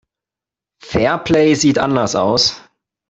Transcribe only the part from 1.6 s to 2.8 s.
anders aus.